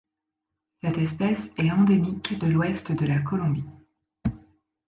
[0.81, 3.69] Cette espèce est endémique de l'Ouest de la Colombie.